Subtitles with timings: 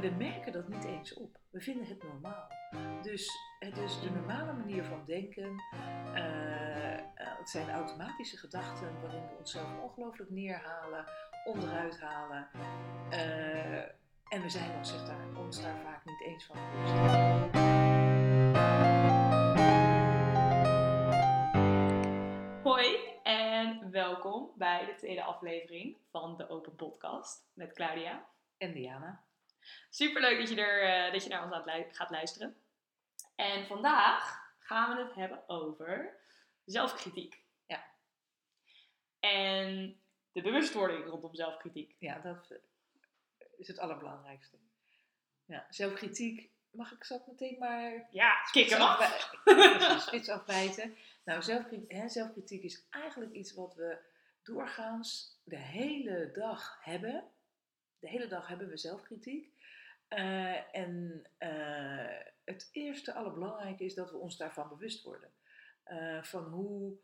[0.00, 1.38] En we merken dat niet eens op.
[1.50, 2.48] We vinden het normaal.
[3.02, 5.62] Dus het is de normale manier van denken.
[6.14, 11.04] Eh, eh, het zijn automatische gedachten waarin we onszelf ongelooflijk neerhalen,
[11.44, 12.48] onderuit halen.
[13.10, 13.78] Eh,
[14.28, 16.92] en we zijn ons, zich daar, ons daar vaak niet eens van bewust.
[22.62, 28.26] Hoi en welkom bij de tweede aflevering van de Open Podcast met Claudia.
[28.58, 29.28] En Diana.
[29.90, 32.56] Superleuk dat je, er, eh, dat je naar ons lu- gaat luisteren.
[33.36, 36.16] En vandaag gaan we het hebben over
[36.64, 37.42] zelfkritiek.
[37.66, 37.84] Ja.
[39.20, 40.00] En
[40.32, 41.94] de bewustwording rondom zelfkritiek.
[41.98, 42.58] Ja, dat eh,
[43.56, 44.56] is het allerbelangrijkste.
[45.44, 46.50] Ja, zelfkritiek.
[46.70, 49.30] Mag ik zo meteen maar Ja, kick hem af!
[49.44, 50.96] Precies, spits afbijten.
[51.24, 53.98] Nou, zelfkritiek, hè, zelfkritiek is eigenlijk iets wat we
[54.42, 57.24] doorgaans de hele dag hebben.
[58.00, 59.52] De hele dag hebben we zelfkritiek.
[60.08, 65.30] Eh, en eh, het eerste allerbelangrijke is dat we ons daarvan bewust worden.
[65.82, 66.96] Eh, van hoe,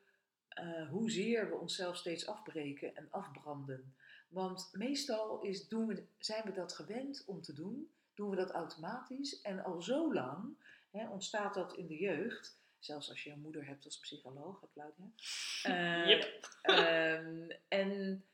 [0.90, 3.94] hoezeer we onszelf steeds afbreken en afbranden.
[4.28, 8.50] Want meestal is, doen we, zijn we dat gewend om te doen, doen we dat
[8.50, 9.40] automatisch.
[9.40, 10.56] En al zo lang
[10.90, 15.10] hè, ontstaat dat in de jeugd, zelfs als je een moeder hebt als psycholoog, Claudia.
[16.06, 16.48] Yep.
[16.62, 18.24] ehm, en,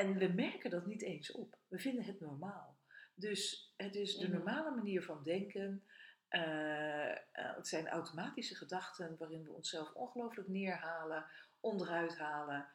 [0.00, 1.58] en we merken dat niet eens op.
[1.68, 2.78] We vinden het normaal.
[3.14, 4.36] Dus het is de Mhm.
[4.36, 5.84] normale manier van denken.
[6.28, 11.26] Eh, eh, het zijn automatische gedachten waarin we onszelf ongelooflijk neerhalen,
[11.60, 12.68] onderuit halen.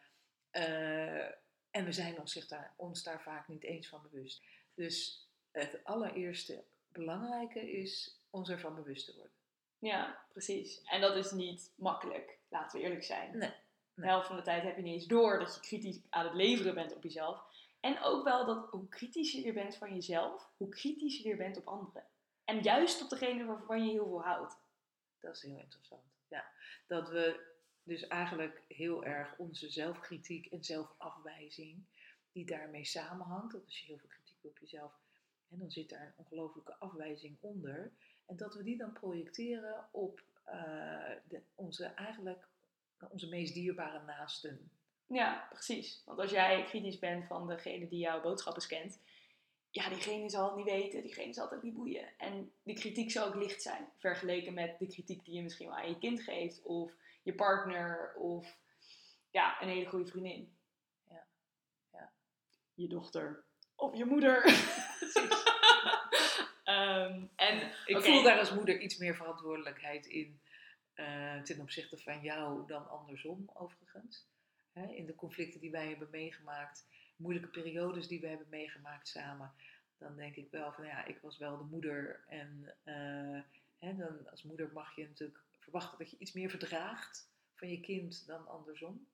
[0.49, 1.25] Eh,
[1.71, 4.43] en we zijn ons, zich daar, ons daar vaak niet eens van bewust.
[4.73, 9.33] Dus het allereerste belangrijke is ons ervan bewust te worden.
[9.79, 10.81] Ja, precies.
[10.81, 13.37] En dat is niet makkelijk, laten we eerlijk zijn.
[13.37, 13.53] Nee,
[13.95, 16.33] De helft van de tijd heb je niet eens door dat je kritisch aan het
[16.33, 17.43] leveren bent op jezelf.
[17.79, 21.67] En ook wel dat hoe kritischer je bent van jezelf, hoe kritischer je bent op
[21.67, 22.03] anderen.
[22.43, 24.57] En juist op degene waarvan je heel veel houdt.
[25.19, 26.03] Dat is heel interessant.
[26.27, 26.45] Ja,
[26.87, 31.85] dat we dus eigenlijk heel erg onze zelfkritiek en zelfafwijzing,
[32.31, 34.93] die daarmee samenhangt, dat als je heel veel kritiek hebt op jezelf,
[35.49, 37.91] en dan zit daar een ongelooflijke afwijzing onder,
[38.25, 42.47] en dat we die dan projecteren op eh, de, onze eigenlijk
[43.09, 44.69] onze meest dierbare naasten.
[45.07, 46.01] Ja, precies.
[46.05, 48.99] Want als jij kritisch bent van degene die jouw boodschappen scant,
[49.69, 52.17] ja, diegene zal het niet weten, diegene zal het ook niet boeien.
[52.17, 55.77] En die kritiek zal ook licht zijn, vergeleken met de kritiek die je misschien wel
[55.77, 56.91] aan je kind geeft, of
[57.23, 58.57] je partner, of
[59.31, 60.55] ja, een hele goede vriendin.
[61.09, 61.25] Ja.
[61.91, 62.11] Ja.
[62.73, 63.43] Je dochter.
[63.75, 64.43] Of je moeder.
[66.63, 70.39] Ehm, en Ik voel daar als moeder iets meer verantwoordelijkheid in
[70.95, 74.27] eh, ten opzichte van jou dan andersom, overigens.
[74.71, 79.53] Hè, in de conflicten die wij hebben meegemaakt, moeilijke periodes die we hebben meegemaakt samen,
[79.97, 82.23] dan denk ik wel van ja, ik was wel de moeder.
[82.27, 83.41] En eh,
[83.79, 87.79] hè, dan, als moeder mag je natuurlijk verwachten dat je iets meer verdraagt van je
[87.79, 89.07] kind dan andersom.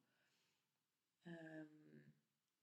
[1.23, 1.65] Ehm,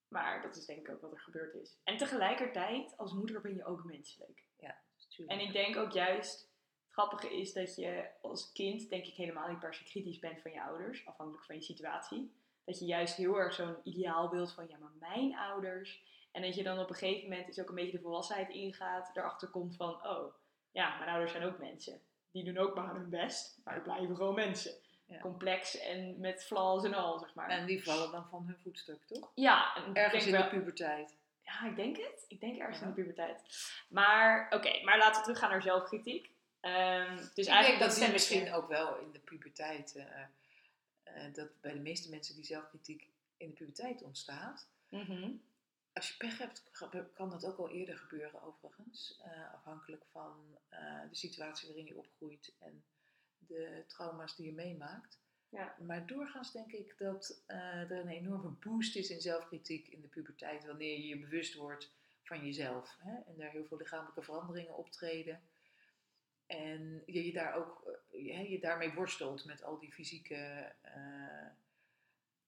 [0.08, 1.78] Maar dat is denk ik ook wat er gebeurd is.
[1.84, 4.46] En tegelijkertijd, als moeder ben je ook menselijk.
[5.08, 5.40] tuurlijk.
[5.40, 6.47] En ik denk ook juist,
[6.91, 10.50] grappige is dat je als kind, denk ik, helemaal niet per se kritisch bent van
[10.50, 12.32] je ouders, afhankelijk van je situatie.
[12.65, 16.03] Dat je juist heel erg zo'n ideaalbeeld van, ja, maar mijn ouders.
[16.32, 19.10] En dat je dan op een gegeven moment, is ook een beetje de volwassenheid ingaat,
[19.16, 20.34] erachter komt van, oh,
[20.71, 22.00] ja, mijn ouders zijn ook mensen.
[22.31, 24.72] Die doen ook maar hun best, maar die blijven gewoon mensen.
[25.06, 25.19] Ja.
[25.20, 27.49] Complex en met flaws en al, zeg maar.
[27.49, 29.31] En die vallen dan van hun voetstuk, toch?
[29.34, 31.16] ja, Ergens in wel- de puberteit.
[31.43, 32.25] ja, ik denk het.
[32.28, 32.82] Ik denk ergens Ja.
[32.84, 33.43] in de puberteit.
[33.88, 36.31] Maar oké, maar laten we teruggaan naar zelfkritiek.
[36.60, 40.20] Ehm, dus ik denk eigenlijk dat die misschien ook wel in de puberteit, eh,
[41.02, 44.66] eh, dat bij de meeste mensen die zelfkritiek in de puberteit ontstaat.
[44.88, 45.30] Mhm.
[45.92, 46.70] Als je pech hebt,
[47.14, 49.20] kan dat ook wel eerder gebeuren overigens.
[49.24, 52.84] eh, afhankelijk van eh, de situatie waarin je opgroeit en
[53.38, 55.19] de trauma's die je meemaakt.
[55.48, 55.75] Ja.
[55.78, 60.08] Maar doorgaans denk ik dat eh, er een enorme boost is in zelfkritiek in de
[60.08, 60.64] puberteit.
[60.66, 61.90] Wanneer je je bewust wordt
[62.22, 62.96] van jezelf.
[62.98, 63.16] Hè?
[63.16, 65.40] En daar heel veel lichamelijke veranderingen optreden.
[66.48, 71.46] En je, je daar ook eh, je, je daarmee worstelt met al die fysieke, eh,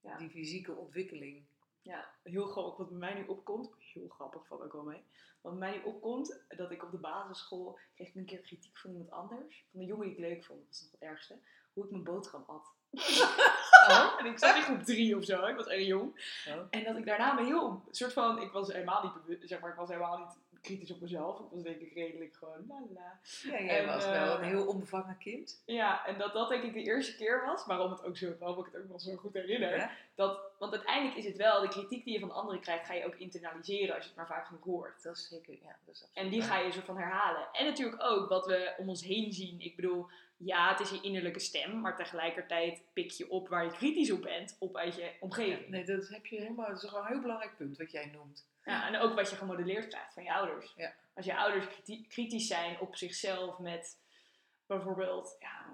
[0.01, 0.17] Ja.
[0.19, 1.45] die fysieke ontwikkeling.
[1.83, 3.71] Ja, heel grappig wat bij mij nu opkomt.
[3.79, 5.03] Heel grappig, valt ook wel mee.
[5.41, 8.79] Wat bij mij nu opkomt, dat ik op de basisschool kreeg ik een keer kritiek
[8.79, 9.65] van iemand anders.
[9.71, 11.39] Van een jongen die ik leuk vond, dat is nog het ergste.
[11.73, 12.73] Hoe ik mijn boterham at.
[13.89, 14.15] Oh.
[14.19, 16.11] En ik zat in groep drie of zo, ik was erg jong.
[16.49, 16.67] Oh.
[16.71, 19.61] En dat ik daarna me heel, een soort van, ik was helemaal niet bewust, zeg
[19.61, 21.41] maar, ik was helemaal niet kritisch op mezelf.
[21.41, 23.21] Ik was denk ik redelijk gewoon la la.
[23.43, 25.63] Ja, jij En, was eh, wel een heel onbevangen kind.
[25.67, 28.59] Ja, en dat dat denk ik de eerste keer was, waarom, het ook zo, waarom
[28.59, 29.77] ik het ook nog zo goed herinner.
[29.77, 29.91] Ja?
[30.15, 33.07] Dat, want uiteindelijk is het wel, de kritiek die je van anderen krijgt, ga je
[33.07, 35.03] ook internaliseren als je het maar vaak genoeg hoort.
[35.03, 35.77] Dat is zeker, ja.
[35.85, 37.49] Dat is En die ga je zo van herhalen.
[37.53, 39.61] En natuurlijk ook wat we om ons heen zien.
[39.61, 43.71] Ik bedoel, ja, het is je innerlijke stem, maar tegelijkertijd pik je op waar je
[43.71, 45.69] kritisch op bent, op uit je Ja, omgeving.
[45.69, 48.49] nee, dat heb je helemaal, dat is een heel belangrijk punt wat jij noemt.
[48.71, 50.73] Ja, en ook wat je gemodelleerd krijgt van je ouders.
[50.77, 50.95] Ja.
[51.15, 53.99] Als je ouders kriti- kritisch zijn op zichzelf met
[54.67, 55.65] bijvoorbeeld, ja,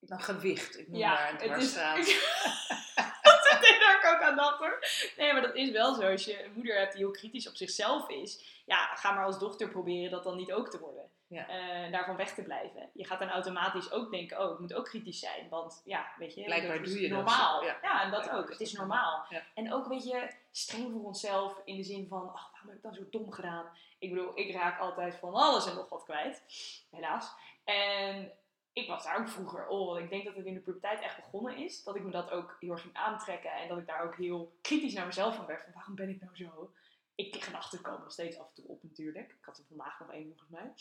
[0.00, 1.72] Nou, gewicht, ik noem ja, maar een het is.
[1.72, 1.96] dwarsstraat.
[3.22, 4.78] dat daar ik ook aan hoor.
[5.16, 6.10] Nee, maar dat is wel zo.
[6.10, 9.38] Als je een moeder hebt die heel kritisch op zichzelf is, ja, ga maar als
[9.38, 11.05] dochter proberen dat dan niet ook te worden.
[11.28, 11.48] Ja.
[11.48, 12.90] Eh, daarvan weg te blijven.
[12.92, 15.48] Je gaat dan automatisch ook denken, oh, ik moet ook kritisch zijn.
[15.48, 17.64] Want ja, weet je, Blijkbaar dat is doe je normaal.
[17.64, 17.78] Ja.
[17.82, 18.02] ja.
[18.02, 18.48] en dat ook.
[18.48, 19.26] Het is normaal.
[19.54, 22.82] En ook, weet je, streng voor onszelf in de zin van, ach, waarom heb ik
[22.82, 23.66] dan zo dom gedaan?
[23.98, 26.42] Ik bedoel, ik raak altijd van alles en nog wat kwijt.
[26.90, 27.34] Helaas.
[27.64, 28.32] En
[28.72, 31.56] ik was daar ook vroeger, oh, ik denk dat het in de puberteit echt begonnen
[31.56, 31.82] is.
[31.82, 33.52] Dat ik me dat ook heel erg ging aantrekken.
[33.52, 35.62] En dat ik daar ook heel kritisch naar mezelf van werd.
[35.62, 36.70] Van waarom ben ik nou zo?
[37.16, 39.32] Ik gedachten komen nog steeds af en toe op natuurlijk.
[39.32, 40.72] Ik had er vandaag nog één volgens mij.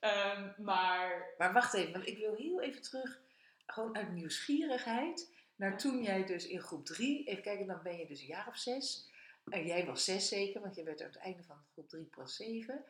[0.00, 3.20] Ehm, maar Maar wacht even, want ik wil heel even terug,
[3.66, 8.06] gewoon uit nieuwsgierigheid, naar toen jij dus in groep 3, even kijken, dan ben je
[8.06, 9.10] dus een jaar of zes.
[9.44, 12.36] En jij was zes zeker, want je werd aan het einde van groep 3 plus
[12.36, 12.84] 7.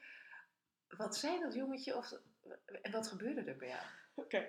[0.89, 2.13] Wat zei dat jongetje of,
[2.83, 3.83] en wat gebeurde er bij jou?
[4.15, 4.47] Oké,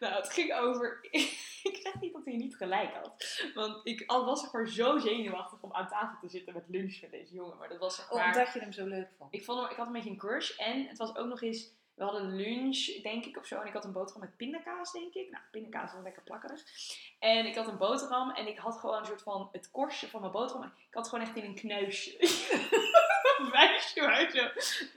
[0.00, 0.98] nou het ging over.
[1.70, 3.42] ik zeg niet dat hij niet gelijk had.
[3.54, 7.00] Want ik al was zeg maar zo zenuwachtig om aan tafel te zitten met lunch
[7.00, 7.56] met deze jongen.
[7.58, 8.26] Maar dat was zeg Oh, maar.
[8.26, 9.34] omdat je hem zo leuk vond.
[9.34, 10.56] Ik, vond hem, ik had een beetje een crush.
[10.58, 11.70] En het was ook nog eens.
[11.94, 13.60] We hadden lunch, denk ik, of zo.
[13.60, 15.30] En ik had een boterham met pindakaas, denk ik.
[15.30, 16.62] Nou, pindakaas is wel lekker plakkerig.
[17.18, 18.30] En ik had een boterham.
[18.30, 20.64] En ik had gewoon een soort van het korstje van mijn boterham.
[20.64, 22.16] Ik had gewoon echt in een knuisje.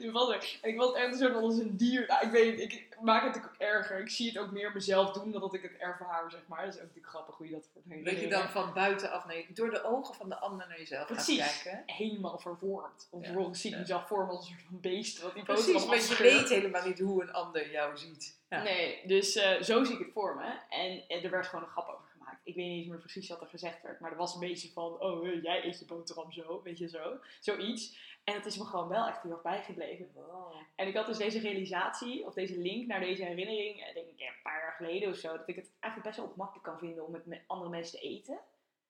[0.60, 0.68] zo.
[0.68, 2.08] Ik was echt van als een dier.
[2.08, 4.00] Nou, ik weet ik maak het ook erger.
[4.00, 6.66] Ik zie het ook meer mezelf doen dan dat ik het ervaar, zeg maar.
[6.66, 9.54] Dat is ook natuurlijk grappig hoe je dat het Dat je dan van buitenaf je,
[9.54, 11.42] door de ogen van de ander naar jezelf Precies.
[11.42, 11.96] gaat kijken.
[11.96, 13.08] helemaal vervormd.
[13.12, 15.22] Want Ja, vervolgens zie ik mezelf vormen als een soort van beest.
[15.22, 18.38] Wat die Precies, want je weet helemaal niet hoe een ander jou ziet.
[18.50, 18.64] Ja.
[18.64, 20.60] Nee, dus eh, zo zie ik het voor me.
[20.70, 22.40] En, eh, er werd gewoon een grap over gemaakt.
[22.44, 24.00] Ik weet niet eens meer precies wat er gezegd werd.
[24.00, 26.62] Maar er was een beetje van, oh, eh, jij eet je boterham zo.
[26.64, 27.18] Weet je, zo.
[27.40, 27.98] Zoiets.
[28.26, 30.10] En het is me gewoon wel echt heel erg bijgebleven.
[30.14, 30.54] Wow.
[30.76, 34.20] En ik had dus deze realisatie, of deze link naar deze herinnering, eh, denk ik
[34.20, 36.80] ja, een paar jaar geleden of zo, dat ik het eigenlijk best wel ongemakkelijk kan
[36.80, 38.40] vinden om het met andere mensen te eten.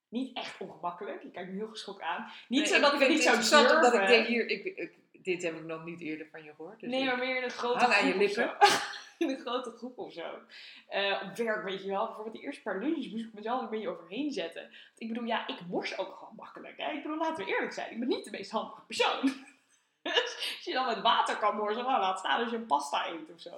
[0.09, 2.31] Niet echt ongemakkelijk, je kijkt me heel geschokt aan.
[2.47, 3.85] Niet Nee, zo dat ik het vind niet zou interessant, durven.
[3.85, 4.93] omdat ik denk hier, ik, ik-
[5.23, 6.79] dit heb ik nog niet eerder van je gehoord.
[6.79, 8.55] Dus nee, ik- maar meer in een grote Hang aan je lippen.
[9.19, 10.39] in een grote groep of zo.
[10.87, 12.05] Eh, op werk, weet je wel.
[12.05, 14.61] Bijvoorbeeld die eerste paar lunches moest ik mezelf een beetje overheen zetten.
[14.61, 16.77] Want ik bedoel, ja, ik mors ook gewoon makkelijk.
[16.77, 16.91] Hè?
[16.91, 17.91] Ik bedoel, laten we eerlijk zijn.
[17.91, 19.33] Ik ben niet de meest handige persoon.
[20.13, 23.07] Dus als je dan met water kan morsen, nou, laat staan als je een pasta
[23.07, 23.49] eet of zo.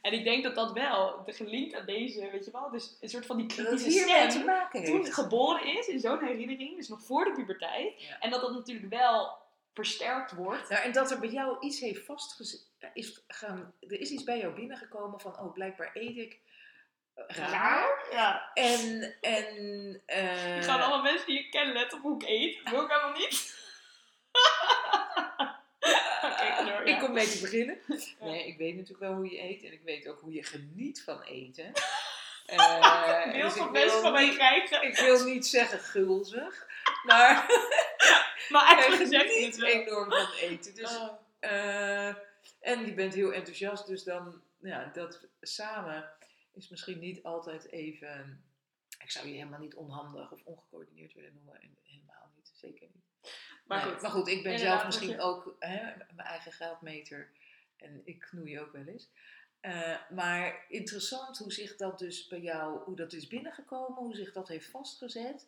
[0.00, 3.08] En ik denk dat dat wel, de gelinkt aan deze, weet je wel, dus een
[3.08, 5.14] soort van die kritische het stem te maken toen heeft.
[5.14, 8.02] geboren is in zo'n herinnering, dus nog voor de puberteit.
[8.02, 8.18] Ja.
[8.20, 9.41] En dat dat natuurlijk wel
[9.74, 10.68] versterkt wordt.
[10.68, 14.38] Nou, en dat er bij jou iets heeft vastgezet, is gaan, er is iets bij
[14.38, 16.40] jou binnengekomen van, oh, blijkbaar eet ik
[17.14, 18.08] eh, raar.
[18.10, 18.50] Ja.
[18.54, 22.64] En, en, eh, gaan alle mensen die ik ken letten op hoe ik eet.
[22.64, 23.60] Dat wil ik helemaal niet.
[26.58, 26.94] Door, ja.
[26.94, 27.78] ik kom mee te beginnen.
[28.20, 31.02] Nee, ik weet natuurlijk wel hoe je eet en ik weet ook hoe je geniet
[31.04, 31.72] van eten.
[32.46, 34.82] Beeld dus van mensen wil van mij niet- krijgen.
[34.82, 36.66] Ik wil niet zeggen gulzig,
[37.04, 37.46] maar
[38.48, 39.68] Maar eigenlijk het geniet wel.
[39.70, 40.74] enorm van eten.
[40.74, 41.12] Dus, Oh.
[41.38, 42.08] eh,
[42.60, 46.10] en je bent heel enthousiast, dus dan, ja, dat samen
[46.54, 48.44] is misschien niet altijd even...
[48.98, 51.60] Ik zou je helemaal niet onhandig of ongecoördineerd willen noemen.
[51.60, 53.32] En helemaal niet, zeker niet.
[53.66, 54.02] maar Nee, goed.
[54.02, 55.82] maar goed, ik ben zelf misschien je- ook hè,
[56.14, 57.30] mijn eigen graadmeter.
[57.76, 59.08] En ik knoei ook wel eens.
[59.62, 64.32] Eh, maar interessant hoe zich dat dus bij jou, hoe dat is binnengekomen, hoe zich
[64.32, 65.46] dat heeft vastgezet.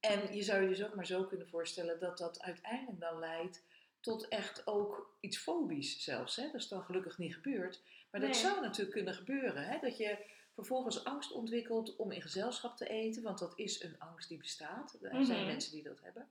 [0.00, 3.62] En je zou je dus ook maar zo kunnen voorstellen dat dat uiteindelijk dan leidt
[4.00, 6.36] tot echt ook iets fobisch zelfs.
[6.36, 6.42] Hè?
[6.44, 7.80] Dat is dan gelukkig niet gebeurd.
[8.10, 9.64] Maar dat zou natuurlijk kunnen gebeuren.
[9.66, 9.78] Hè?
[9.80, 10.18] Dat je
[10.54, 13.22] vervolgens angst ontwikkelt om in gezelschap te eten.
[13.22, 14.98] Want dat is een angst die bestaat.
[15.02, 15.46] Er zijn Mhm.
[15.46, 16.28] mensen die dat hebben.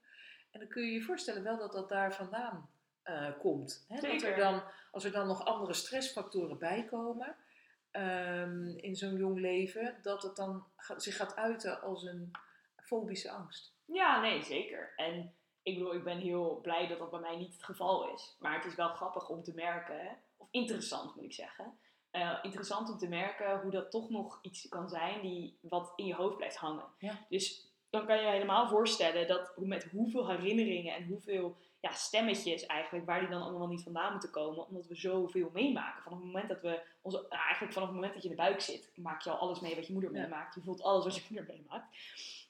[0.52, 2.70] En dan kun je je voorstellen wel dat dat daar vandaan
[3.08, 3.86] eh, komt.
[3.88, 4.00] Hè?
[4.00, 7.36] Dat er dan, als er dan nog andere stressfactoren bij komen
[7.92, 12.32] ehm, in zo'n jong leven, dat het dan zich gaat uiten als een
[12.76, 13.74] fobische angst.
[13.86, 14.94] Ja, nee, zeker.
[14.96, 15.34] En
[15.64, 18.36] ik bedoel, ik ben heel blij dat dat bij mij niet het geval is.
[18.40, 21.78] Maar het is wel grappig om te merken, hè, of interessant moet ik zeggen.
[22.12, 26.06] eh, interessant om te merken hoe dat toch nog iets kan zijn die wat in
[26.06, 26.86] je hoofd blijft hangen.
[27.00, 27.26] Ja.
[27.30, 31.58] Dus dan kan je je helemaal voorstellen dat met hoeveel herinneringen en hoeveel
[31.90, 36.04] ja, stemmetjes eigenlijk, waar die dan allemaal niet vandaan moeten komen, omdat we zoveel meemaken.
[36.04, 38.42] Vanaf het moment dat we, onze, nou, eigenlijk vanaf het moment dat je in de
[38.42, 40.56] buik zit, maak je al alles mee wat je moeder meemaakt.
[40.56, 41.86] Je voelt alles wat je moeder meemaakt.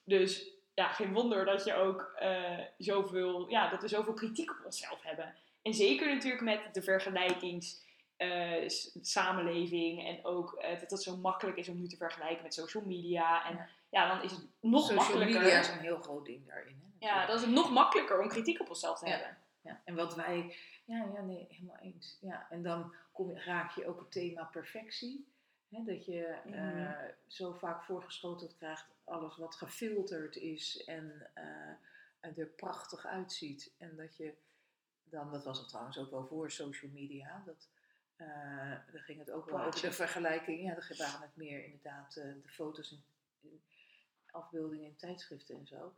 [0.03, 4.65] Dus ja, geen wonder dat je ook eh, zoveel, ja, dat we zoveel kritiek op
[4.65, 5.33] onszelf hebben.
[5.61, 7.85] En zeker natuurlijk met de vergelijkings
[8.17, 8.69] eh,
[9.01, 12.83] samenleving en ook eh, dat het zo makkelijk is om nu te vergelijken met social
[12.85, 13.45] media.
[13.49, 13.67] En Ja.
[13.89, 15.41] ja, dan is het nog Social makkelijker.
[15.41, 16.81] media is een heel groot ding daarin.
[16.81, 19.37] Hè, Ja, dan is het nog makkelijker om kritiek op onszelf te hebben.
[19.61, 22.17] Ja, en wat wij, ja, ja, nee, helemaal eens.
[22.21, 25.27] Ja, en dan kom raak je ook het thema perfectie.
[25.69, 27.11] Dat je eh, Mhm.
[27.27, 33.73] zo vaak voorgeschoteld krijgt, alles wat gefilterd is en eh, er prachtig uitziet.
[33.77, 34.33] En dat je
[35.03, 37.69] dan, dat was het trouwens ook wel voor social media, dat,
[38.15, 38.27] eh
[38.91, 40.61] daar ging het ook wel over de vergelijking.
[40.61, 43.03] Ja, daar waren het meer inderdaad eh, de foto's en
[43.41, 43.61] en
[44.31, 45.93] afbeeldingen in tijdschriften en zo.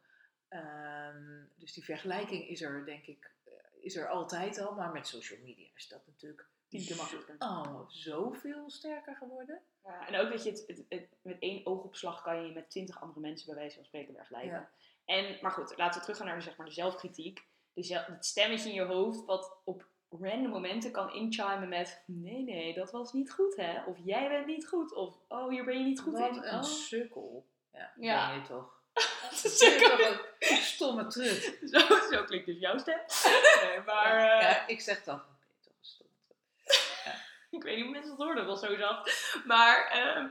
[0.49, 3.51] Ehm, dus die vergelijking is er, denk ik, eh,
[3.81, 4.73] is er altijd al.
[4.75, 7.35] Maar met social media is dat natuurlijk Tien makkelijker.
[7.39, 9.61] Oh, zoveel sterker geworden.
[9.83, 13.01] Ja, en ook dat je het, het, het- met één oogopslag kan je met twintig
[13.01, 14.51] andere mensen bij wijze van spreken vergelijken.
[14.51, 14.69] Ja.
[15.05, 17.47] En, maar goed, laten we teruggaan naar zeg maar, de zelfkritiek.
[17.73, 22.03] De het stemmetje in je hoofd wat op random momenten kan inchimen met...
[22.05, 23.83] Nee, nee, dat was niet goed hè.
[23.83, 24.93] Of jij bent niet goed.
[24.93, 26.43] Of oh, hier ben je niet goed Wat in.
[26.43, 26.63] een Oh.
[26.63, 27.45] sukkel.
[27.71, 28.29] Ja, Ja.
[28.29, 28.77] ben je toch.
[29.29, 30.28] Dat
[30.73, 31.57] Stomme trut.
[31.71, 31.79] zo,
[32.11, 32.99] zo klinkt dus jouw stem.
[33.63, 35.23] Nee, maar ja, eh, ja, ik zeg dat.
[35.27, 37.15] Je toch een stomme trut.
[37.49, 39.35] ik weet niet hoe mensen het hoorden, wel zo zacht.
[39.45, 40.27] Maar ehm,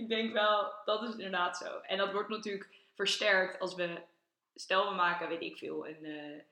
[0.00, 1.78] ik denk wel, dat is inderdaad zo.
[1.78, 4.02] En dat wordt natuurlijk versterkt als we,
[4.54, 6.42] stel we maken, weet ik veel, een, eh,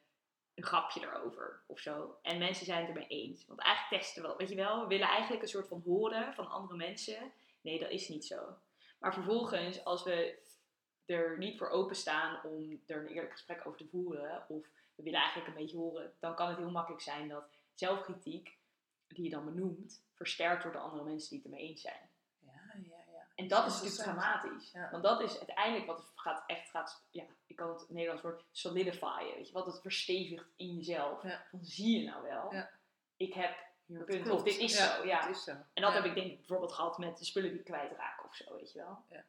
[0.54, 2.18] een grapje erover of zo.
[2.22, 3.46] En mensen zijn het ermee eens.
[3.46, 6.50] Want eigenlijk testen we, weet je wel, we willen eigenlijk een soort van horen van
[6.50, 7.32] andere mensen.
[7.60, 8.56] Nee, dat is niet zo.
[8.98, 10.38] Maar vervolgens, als we
[11.08, 15.20] er niet voor openstaan om er een eerlijk gesprek over te voeren, of we willen
[15.20, 18.56] eigenlijk een beetje horen, dan kan het heel makkelijk zijn dat zelfkritiek,
[19.08, 22.10] die je dan benoemt, versterkt door de andere mensen die het ermee eens zijn.
[22.38, 23.26] Ja, ja, ja.
[23.34, 24.70] En dat is natuurlijk dramatisch.
[24.72, 24.90] Ja.
[24.90, 28.44] Want dat is uiteindelijk wat het gaat, echt gaat, ja, ik kan het Nederlands woord
[28.50, 31.22] solidifyen, weet je, wat het verstevigt in jezelf.
[31.22, 31.46] Ja.
[31.50, 32.70] Van zie je nou wel, Ja.
[33.16, 34.38] ik heb hier punt, klopt.
[34.38, 35.28] of dit is zo, ja.
[35.28, 35.50] Is zo.
[35.50, 38.34] En dat heb ik denk ik bijvoorbeeld gehad met de spullen die ik kwijtraak of
[38.34, 39.04] zo, weet je wel.
[39.10, 39.24] Ja.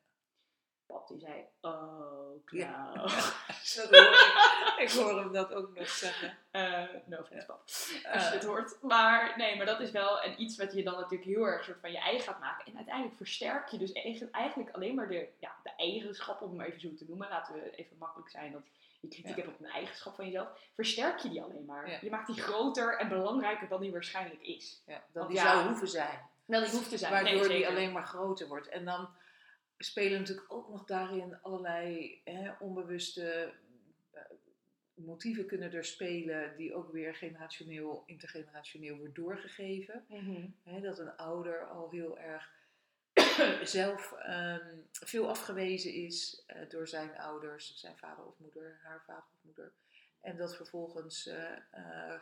[0.89, 2.91] Pap die zei, oh, Ja.
[3.75, 4.77] Dat hoor ik.
[4.77, 6.37] ik hoor hem dat ook nog zeggen.
[6.51, 7.61] Eh, no offense, pap.
[7.63, 8.77] Als je Eh, dit hoort.
[8.81, 11.77] Maar nee, maar dat is wel een iets wat je dan natuurlijk heel erg soort
[11.81, 12.65] van je eigen gaat maken.
[12.65, 16.57] En uiteindelijk versterk je dus eigen- eigenlijk alleen maar de, ja, de eigenschappen, om het
[16.59, 17.29] maar even zo te noemen.
[17.29, 18.61] Laten we even makkelijk zijn dat
[18.99, 19.43] je kritiek Ja.
[19.43, 20.47] hebt op een eigenschap van jezelf.
[20.75, 21.89] Versterk je die alleen maar.
[21.89, 21.97] Ja.
[22.01, 24.81] Je maakt die groter en belangrijker dan die waarschijnlijk is.
[24.87, 26.27] ja, Want die zou hoeven zijn.
[26.45, 27.11] Wel, die hoeft te zijn.
[27.11, 28.67] Waardoor nee, die alleen maar groter wordt.
[28.69, 29.09] En dan
[29.79, 33.53] spelen natuurlijk ook nog daarin allerlei hè, onbewuste
[34.11, 34.21] eh,
[34.93, 40.05] motieven kunnen er spelen die ook weer generationeel, intergenerationeel wordt doorgegeven.
[40.07, 40.45] Mhm.
[40.63, 42.57] Hè, dat een ouder al heel erg
[43.63, 49.29] zelf ehm, veel afgewezen is eh, door zijn ouders, zijn vader of moeder, haar vader
[49.31, 49.71] of moeder.
[50.21, 52.13] En dat vervolgens eh,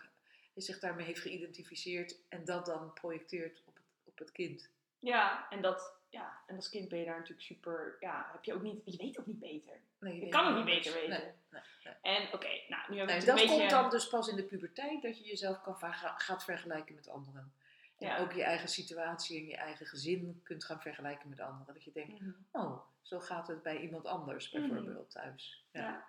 [0.56, 4.70] zich daarmee heeft geïdentificeerd en dat dan projecteert op het, op het kind.
[5.00, 5.96] Ja, en dat...
[6.10, 7.98] Ja, en als kind ben je daar natuurlijk super...
[8.00, 8.82] Ja, heb je ook niet...
[8.86, 9.74] Je weet ook niet beter.
[10.00, 11.10] Nee, Je kan het niet beter weten.
[11.10, 11.20] Nee,
[11.52, 11.94] nee, nee.
[12.02, 13.58] En oké, nou, nu hebben we het dat een beetje...
[13.60, 15.76] komt dan dus pas in de puberteit dat je jezelf kan
[16.18, 17.54] gaat vergelijken met anderen.
[17.98, 18.18] En Ja.
[18.18, 21.74] ook je eigen situatie en je eigen gezin kunt gaan vergelijken met anderen.
[21.74, 22.32] Dat je denkt, Mhm.
[22.52, 24.68] oh, zo gaat het bij iemand anders Mhm.
[24.68, 25.66] bijvoorbeeld thuis.
[25.72, 25.82] Ja.
[25.82, 26.08] Ja.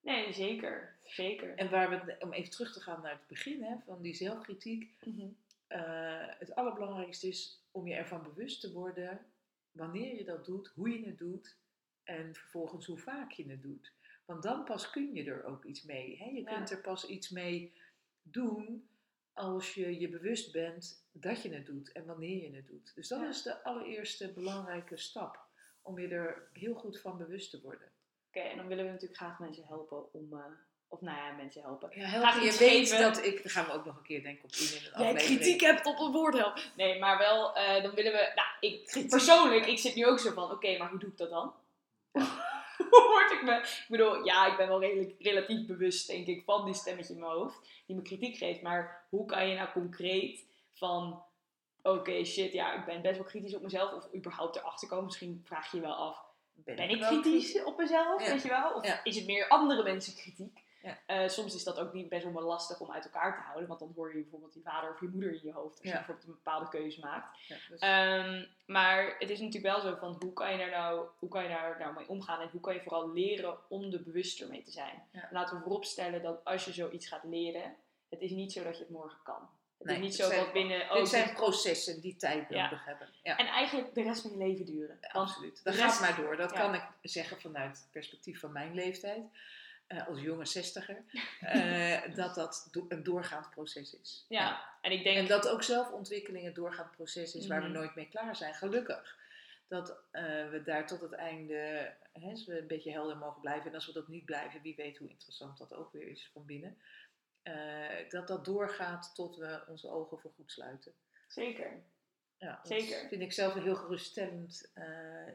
[0.00, 0.96] Nee, zeker.
[1.04, 1.54] Zeker.
[1.56, 4.90] En waar we, om even terug te gaan naar het begin hè, van die zelfkritiek.
[5.04, 5.26] Mhm.
[5.66, 9.26] eh, het allerbelangrijkste is om je ervan bewust te worden
[9.70, 11.56] wanneer je dat doet, hoe je het doet
[12.04, 13.92] en vervolgens hoe vaak je het doet.
[14.24, 16.16] Want dan pas kun je er ook iets mee.
[16.18, 16.24] Hè?
[16.24, 16.54] Je Ja.
[16.56, 17.72] kunt er pas iets mee
[18.22, 18.88] doen
[19.32, 22.94] als je je bewust bent dat je het doet en wanneer je het doet.
[22.94, 23.28] Dus dat Ja.
[23.28, 25.50] is de allereerste belangrijke stap.
[25.82, 27.90] Om je er heel goed van bewust te worden.
[28.28, 30.32] Oké, en dan willen we natuurlijk graag mensen helpen om...
[30.32, 30.44] eh,
[30.92, 31.90] of nou ja, mensen helpen.
[31.94, 32.42] Ja, helpen.
[32.44, 33.00] Je weet geven.
[33.00, 33.42] dat ik...
[33.42, 35.40] Daar gaan we ook nog een keer denk ik op in, in een Jij aflevering.
[35.40, 36.62] kritiek hebt op het woord helpen.
[36.76, 38.32] Nee, maar wel, eh, dan willen we...
[38.34, 40.50] Nou, ik, persoonlijk, ik zit nu ook zo van...
[40.50, 41.54] Oké, maar hoe doe ik dat dan?
[42.90, 43.56] Hoe word ik me...
[43.56, 47.20] Ik bedoel, ja, ik ben wel redelijk, relatief bewust, denk ik, van die stemmetje in
[47.20, 47.58] mijn hoofd.
[47.86, 48.62] Die me kritiek geeft.
[48.62, 51.22] Maar hoe kan je nou concreet van...
[51.82, 53.92] Oké, shit, ja, ik ben best wel kritisch op mezelf.
[53.92, 55.04] Of überhaupt erachter komen.
[55.04, 56.22] Misschien vraag je je wel af...
[56.54, 58.32] Ben ik kritisch op mezelf, Ja.
[58.32, 58.70] weet je wel?
[58.70, 59.00] Of Ja.
[59.04, 60.61] is het meer andere mensen kritiek?
[60.82, 60.98] Ja.
[61.06, 63.68] Eh, soms is dat ook niet best wel lastig om uit elkaar te houden.
[63.68, 65.78] Want dan hoor je bijvoorbeeld je vader of je moeder in je hoofd.
[65.78, 67.38] Als je bijvoorbeeld een bepaalde keuze maakt.
[67.68, 71.28] Dus- Ehm, maar het is natuurlijk wel zo van hoe kan je daar nou, hoe
[71.28, 74.48] kan je daar nou mee omgaan en hoe kan je vooral leren om er bewuster
[74.48, 75.02] mee te zijn.
[75.30, 77.74] Laten we vooropstellen dat als je zoiets gaat leren,
[78.08, 79.48] het is niet zo dat je het morgen kan.
[79.78, 80.80] Het Nee, is niet zo zijn- dat binnen.
[80.90, 82.62] oh, dit zijn processen die tijd Ja.
[82.64, 83.08] nodig hebben.
[83.22, 84.98] Ja, En eigenlijk de rest van je leven duren.
[85.12, 85.60] Absoluut.
[85.64, 86.36] Dat de gaat rest- maar door.
[86.36, 89.20] Dat kan ik zeggen vanuit het perspectief van mijn leeftijd.
[89.92, 91.04] Eh, als jonge zestiger.
[91.40, 94.24] eh, dat dat do- een doorgaand proces is.
[94.28, 95.16] ja, en ik denk.
[95.16, 97.76] En dat ook zelfontwikkeling een doorgaand proces is waar we Mhm.
[97.76, 99.20] nooit mee klaar zijn, gelukkig.
[99.68, 101.54] Dat eh, we daar tot het einde
[102.12, 103.68] hè, we een beetje helder mogen blijven.
[103.68, 106.46] En als we dat niet blijven, wie weet hoe interessant dat ook weer is van
[106.46, 106.76] binnen.
[108.08, 110.92] Dat dat doorgaat tot we onze ogen voor goed sluiten.
[111.28, 111.82] Zeker.
[112.36, 113.08] Ja, dat Zeker.
[113.08, 114.70] vind ik zelf een heel geruststellend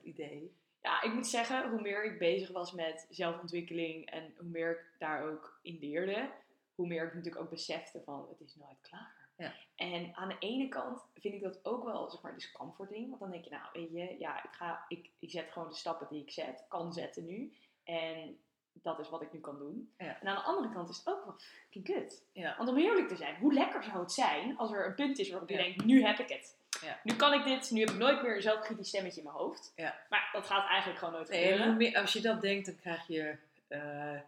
[0.03, 0.55] idee.
[0.81, 4.99] Ja, ik moet zeggen, hoe meer ik bezig was met zelfontwikkeling en hoe meer ik
[4.99, 6.29] daar ook in leerde,
[6.75, 9.15] hoe meer ik natuurlijk ook besefte van het is nooit klaar.
[9.37, 9.53] Ja.
[9.75, 13.07] En aan de ene kant vind ik dat ook wel, zeg maar, dus comforting.
[13.07, 15.75] Want dan denk je, nou, weet je, ja, ik, ga, ik, ik zet gewoon de
[15.75, 17.53] stappen die ik zet, kan zetten nu.
[17.83, 18.39] En
[18.73, 19.93] dat is wat ik nu kan doen.
[19.97, 20.19] Ja.
[20.19, 22.25] En aan de andere kant is het ook wel fucking kut.
[22.31, 22.57] Ja.
[22.57, 25.29] Want om eerlijk te zijn, hoe lekker zou het zijn als er een punt is
[25.29, 26.57] waarop je denkt, nu heb ik het.
[26.81, 26.99] Ja.
[27.03, 29.73] Nu kan ik dit, nu heb ik nooit meer een zelfkritisch stemmetje in mijn hoofd.
[29.75, 29.95] Ja.
[30.09, 31.95] Maar dat gaat eigenlijk gewoon nooit gebeuren.
[31.95, 33.35] als je dat denkt, dan krijg je,
[33.67, 34.19] eh,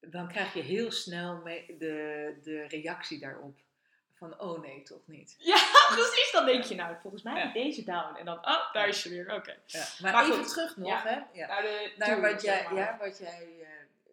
[0.00, 3.56] dan krijg je heel snel mee de, de reactie daarop.
[4.14, 5.34] Van, oh nee, toch niet.
[5.52, 5.56] Ja,
[5.94, 6.30] precies.
[6.32, 7.52] Dan denk je, nou, volgens mij Ja.
[7.52, 8.16] deze down.
[8.16, 9.34] En dan, oh, daar is ze weer.
[9.34, 9.56] Oké.
[9.66, 9.84] Ja.
[10.00, 11.18] Maar, Maar even goed, terug nog, hè.
[11.32, 11.46] Ja.
[11.46, 13.68] Naar, de Naar tour, wat jij, ja, wat jij eh,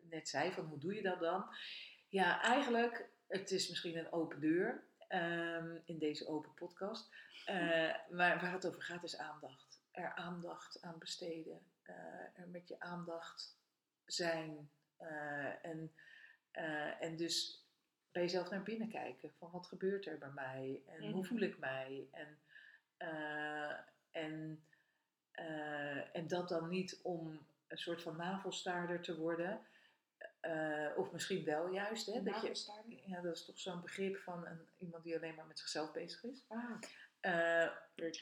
[0.10, 1.46] net zei, van hoe doe je dat dan?
[2.08, 7.10] Ja, eigenlijk, het is misschien een open deur ehm, in deze open podcast.
[7.46, 7.56] Eh,
[8.10, 9.82] maar waar het over gaat is aandacht.
[9.92, 11.62] Er aandacht aan besteden.
[11.82, 11.96] Eh,
[12.40, 13.58] er met je aandacht
[14.06, 14.70] zijn.
[14.98, 15.92] Eh, en,
[17.00, 17.64] en dus
[18.12, 19.32] bij jezelf naar binnen kijken.
[19.38, 20.82] Van wat gebeurt er bij mij?
[20.86, 21.24] En hoe Mhm.
[21.24, 22.08] voel ik mij?
[22.12, 22.40] En,
[24.12, 24.64] en,
[26.14, 29.62] en dat dan niet om een soort van navelstaarder te worden.
[30.40, 32.06] Eh, of misschien wel juist.
[32.06, 35.46] Hè, dat je, ja, dat is toch zo'n begrip van een, iemand die alleen maar
[35.46, 36.46] met zichzelf bezig is.
[36.48, 36.82] Ah,
[37.20, 37.68] Eh,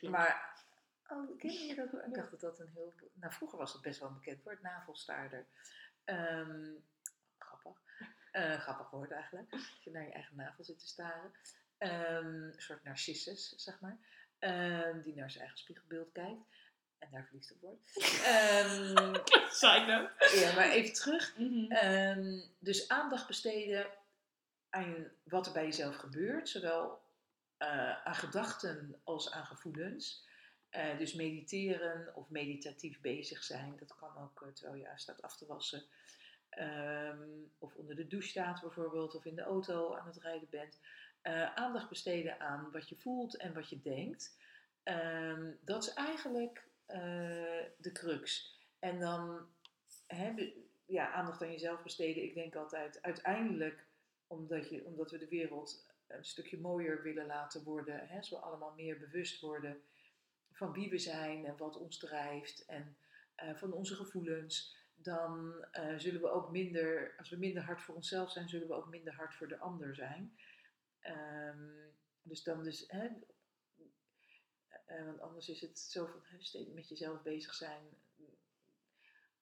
[0.10, 0.64] maar,
[1.08, 1.94] oh, ken je dat?
[1.94, 2.94] Ik dacht dat dat een heel...
[3.14, 5.46] Nou, vroeger was het best wel een bekend woord, navelstaarder.
[6.04, 6.72] Ehm,
[7.38, 7.82] grappig.
[8.32, 9.52] Eh, grappig woord eigenlijk.
[9.52, 11.32] Dat je naar je eigen navel zit te staren.
[11.78, 13.98] Ehm, een soort narcissus, zeg maar.
[14.40, 16.42] Ehm, die naar zijn eigen spiegelbeeld kijkt.
[17.00, 17.82] En daar verliefd op wordt.
[18.24, 19.16] Ehm,
[19.50, 21.38] Side ja, maar even terug.
[21.38, 21.72] Mhm.
[21.72, 23.88] Ehm, dus aandacht besteden
[24.70, 27.06] aan wat er bij jezelf gebeurt, zowel
[27.58, 30.26] eh, aan gedachten als aan gevoelens.
[30.70, 35.38] Eh, dus mediteren of meditatief bezig zijn, dat kan ook eh, terwijl je staat af
[35.38, 35.84] te wassen.
[36.50, 40.80] Ehm, of onder de douche staat bijvoorbeeld, of in de auto aan het rijden bent.
[41.56, 44.38] Aandacht besteden aan wat je voelt en wat je denkt.
[45.62, 48.56] Dat is eigenlijk eh, de crux.
[48.80, 49.48] En dan
[50.08, 50.54] hè,
[50.86, 52.24] ja, aandacht aan jezelf besteden.
[52.24, 53.86] Ik denk altijd, uiteindelijk,
[54.28, 58.74] omdat, je, omdat we de wereld een stukje mooier willen laten worden, hè, we allemaal
[58.74, 59.82] meer bewust worden
[60.52, 62.98] van wie we zijn en wat ons drijft en
[63.36, 67.96] eh, van onze gevoelens, dan eh, zullen we ook minder, als we minder hard voor
[67.96, 70.38] onszelf zijn, zullen we ook minder hard voor de ander zijn.
[71.00, 71.88] Ehm,
[72.22, 73.08] dus dan dus, hè,
[74.98, 77.82] eh, want anders is het zo van steeds met jezelf bezig zijn.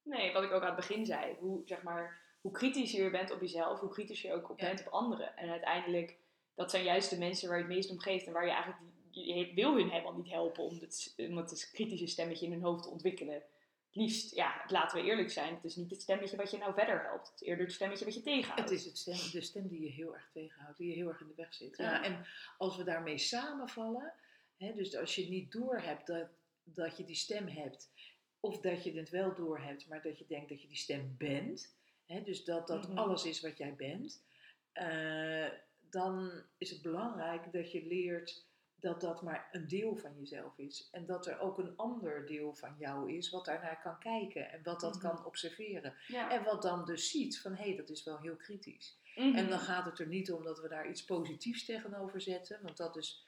[0.03, 1.35] Nee, wat ik ook aan het begin zei.
[1.39, 4.65] Hoe, zeg maar, hoe kritischer je bent op jezelf, hoe kritischer je ook op Ja.
[4.67, 5.37] bent op anderen.
[5.37, 6.17] En uiteindelijk,
[6.55, 8.25] dat zijn juist de mensen waar je het meest om geeft.
[8.25, 12.07] En waar je eigenlijk, je wil hun helemaal niet helpen om het, om het kritische
[12.07, 13.43] stemmetje in hun hoofd te ontwikkelen.
[13.91, 17.01] Liefst, ja, laten we eerlijk zijn, het is niet het stemmetje wat je nou verder
[17.03, 17.27] helpt.
[17.27, 18.69] Het is eerder het stemmetje wat je tegenhoudt.
[18.69, 21.21] Het is het stem, de stem die je heel erg tegenhoudt, die je heel erg
[21.21, 21.77] in de weg zit.
[21.77, 21.83] Ja.
[21.91, 22.25] Ja, en
[22.57, 24.13] als we daarmee samenvallen,
[24.57, 26.27] dus als je niet doorhebt dat,
[26.63, 27.91] dat je die stem hebt,
[28.39, 31.75] of dat je het wel doorhebt, maar dat je denkt dat je die stem bent,
[32.05, 32.97] hè, dus dat dat Mhm.
[32.97, 34.23] alles is wat jij bent,
[34.71, 35.47] eh,
[35.89, 38.45] dan is het belangrijk dat je leert
[38.79, 40.89] dat dat maar een deel van jezelf is.
[40.91, 44.63] En dat er ook een ander deel van jou is wat daarnaar kan kijken en
[44.63, 45.01] wat dat Mhm.
[45.07, 45.93] kan observeren.
[46.07, 46.31] Ja.
[46.31, 48.99] En wat dan dus ziet van hé, hey, dat is wel heel kritisch.
[49.15, 49.35] Mhm.
[49.35, 52.77] En dan gaat het er niet om dat we daar iets positiefs tegenover zetten, want
[52.77, 53.25] dat is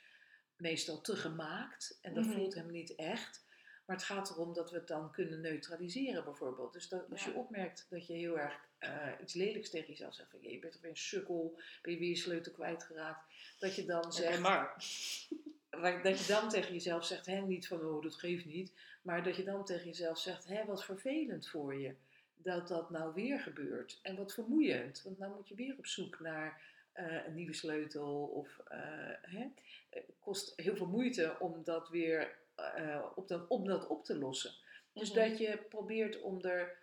[0.58, 2.34] meestal te gemaakt en dat Mhm.
[2.36, 3.46] voelt hem niet echt.
[3.86, 6.74] Maar het gaat erom dat we het dan kunnen neutraliseren bijvoorbeeld.
[6.74, 10.30] Dus dat, als je opmerkt dat je heel erg eh, iets lelijks tegen jezelf zegt,
[10.30, 13.86] van je bent toch weer een sukkel, ben je weer je sleutel kwijtgeraakt, dat je
[13.86, 14.74] dan zegt, maar.
[16.04, 19.36] dat je dan tegen jezelf zegt, hè, niet van oh dat geeft niet, maar dat
[19.36, 21.96] je dan tegen jezelf zegt, hè, wat vervelend voor je.
[22.36, 24.00] dat dat nou weer gebeurt.
[24.02, 26.62] En wat vermoeiend, want nou moet je weer op zoek naar
[26.98, 28.24] eh, een nieuwe sleutel.
[28.26, 28.80] Of eh,
[29.22, 29.48] hè,
[29.90, 34.18] het kost heel veel moeite om dat weer eh, op, dat, om dat op te
[34.18, 34.52] lossen.
[34.94, 35.20] Dus Mhm.
[35.30, 36.78] dat je probeert om er,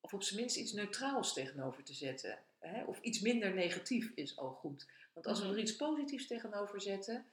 [0.00, 2.38] of op zijn minst iets neutraals tegenover te zetten.
[2.58, 2.84] Hè?
[2.84, 4.86] Of iets minder negatief is al goed.
[5.12, 5.54] Want als we Mhm.
[5.54, 7.26] er iets positiefs tegenover zetten,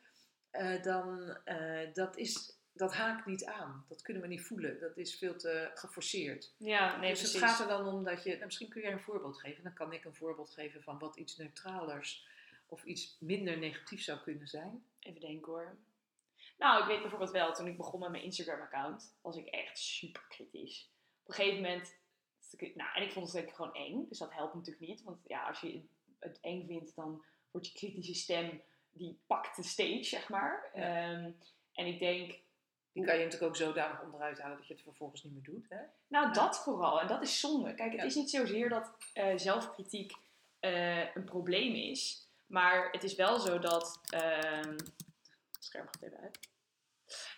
[0.49, 1.37] eh, dan
[1.93, 3.85] dat, is, dat haakt niet aan.
[3.87, 4.79] Dat kunnen we niet voelen.
[4.79, 6.53] Dat is veel te geforceerd.
[6.57, 7.41] Ja, nee, dus precies.
[7.41, 9.63] het gaat er dan om dat je, nou, misschien kun jij een voorbeeld geven.
[9.63, 12.27] Dan kan ik een voorbeeld geven van wat iets neutralers
[12.65, 14.85] of iets minder negatief zou kunnen zijn.
[14.99, 15.77] Even denken hoor.
[16.57, 20.21] Nou, ik weet bijvoorbeeld wel, toen ik begon met mijn Instagram-account, was ik echt super
[20.27, 20.89] kritisch.
[21.23, 21.95] Op een gegeven moment,
[22.75, 25.03] nou, en ik vond het denk ik gewoon eng, dus dat helpt natuurlijk niet.
[25.03, 25.81] Want ja, als je
[26.19, 30.71] het eng vindt, dan wordt je kritische stem, die pakt de stage, zeg maar.
[30.73, 31.11] Ja.
[31.11, 31.37] Um,
[31.73, 32.39] en ik denk...
[32.93, 35.65] Die kan je natuurlijk ook zodanig onderuit halen dat je het vervolgens niet meer doet,
[35.69, 35.77] hè?
[36.07, 36.31] Nou, Ja.
[36.33, 37.01] dat vooral.
[37.01, 37.73] En dat is zonde.
[37.73, 38.05] Kijk, het Ja.
[38.05, 40.13] is niet zozeer dat eh, zelfkritiek
[40.59, 42.29] eh, een probleem is.
[42.45, 43.99] Maar het is wel zo dat.
[44.09, 44.75] ehm
[45.59, 46.39] scherm gaat even uit.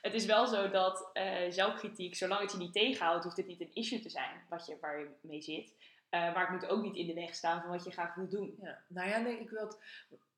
[0.01, 3.61] Het is wel zo dat eh, zelfkritiek, zolang het je niet tegenhoudt, hoeft het niet
[3.61, 5.73] een issue te zijn wat je, waar je mee zit.
[6.09, 8.57] Maar het moet ook niet in de weg staan van wat je graag wil doen.
[8.61, 9.77] Ja, nou ja, nee, ik, wil het-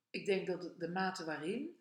[0.09, 1.79] ik denk dat de mate waarin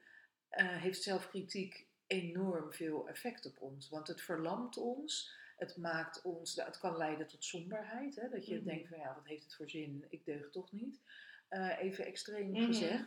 [0.56, 1.86] heeft zelfkritiek
[2.22, 3.88] enorm veel effect op ons.
[3.88, 8.14] Want het verlamt ons, het maakt ons, nou, het kan leiden tot somberheid.
[8.16, 8.64] Hè, dat je Mhm.
[8.64, 11.00] denkt van ja, wat heeft het voor zin, ik deug toch niet.
[11.48, 12.64] Eh, even extreem Mhm.
[12.64, 13.04] gezegd.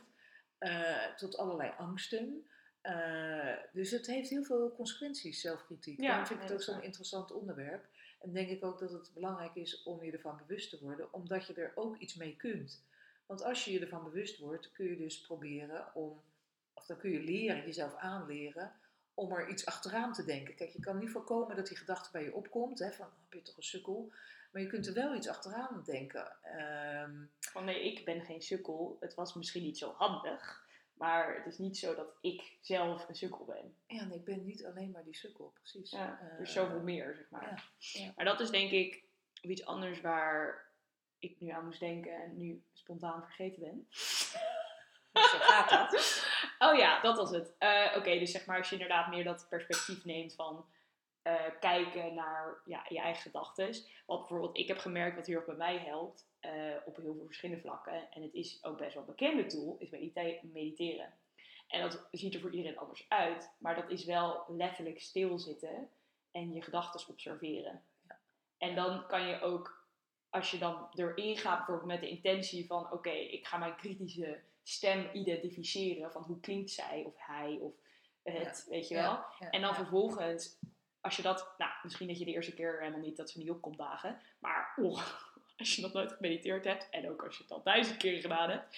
[0.58, 2.48] Eh, tot allerlei angsten.
[2.82, 6.00] Eh, dus het heeft heel veel consequenties, zelfkritiek.
[6.02, 7.86] Ja, Daarom vind ik het ook zo'n interessant onderwerp.
[8.20, 11.48] En denk ik ook dat het belangrijk is om je ervan bewust te worden, omdat
[11.48, 12.84] je er ook iets mee kunt.
[13.26, 16.22] Want als je je ervan bewust wordt, kun je dus proberen om,
[16.74, 18.72] of dan kun je leren, jezelf aanleren,
[19.18, 20.56] om er iets achteraan te denken.
[20.56, 23.40] Kijk, je kan niet voorkomen dat die gedachte bij je opkomt, hè, van, "Oh, ben
[23.40, 24.12] je toch een sukkel?
[24.52, 26.32] Maar je kunt er wel iets achteraan denken.
[26.42, 28.98] Ehm, Van nee, ik ben geen sukkel.
[29.00, 30.66] Het was misschien niet zo handig.
[30.94, 33.76] Maar het is niet zo dat ik zelf een sukkel ben.
[33.88, 35.92] ja, en ik ben niet alleen maar die sukkel, precies.
[35.92, 37.44] Ja, Eh, er is zoveel meer, zeg maar.
[37.78, 38.12] ja, ja.
[38.16, 39.04] Maar dat is denk ik
[39.42, 40.66] iets anders waar
[41.20, 43.88] ik nu aan moest denken en nu spontaan vergeten ben.
[43.90, 44.32] Dus
[45.32, 45.92] zo gaat dat.
[46.60, 47.56] Oh ja, dat was het.
[47.58, 50.66] Eh, Oké, dus zeg maar als je inderdaad meer dat perspectief neemt van
[51.22, 53.76] eh, kijken naar ja, je eigen gedachten.
[54.06, 57.26] Wat bijvoorbeeld ik heb gemerkt wat heel erg bij mij helpt eh, op heel veel
[57.26, 58.12] verschillende vlakken.
[58.12, 59.90] En het is ook best wel een bekende tool, is
[60.42, 61.14] mediteren.
[61.68, 63.52] En dat ziet er voor iedereen anders uit.
[63.60, 65.90] Maar dat is wel letterlijk stilzitten
[66.32, 67.84] en je gedachten observeren.
[68.58, 69.88] En dan kan je ook,
[70.30, 74.40] als je dan erin gaat, bijvoorbeeld met de intentie van: oké, ik ga mijn kritische
[74.68, 77.74] stem identificeren van hoe klinkt zij of hij of
[78.24, 79.04] het, weet je wel.
[79.04, 80.60] Ja, ja, En dan vervolgens,
[81.02, 83.50] als je dat, nou, misschien dat je de eerste keer helemaal niet dat ze niet
[83.50, 85.02] opkomt dagen, maar oh,
[85.58, 88.50] als je nog nooit gemediteerd hebt en ook als je het al duizend keer gedaan
[88.50, 88.78] hebt,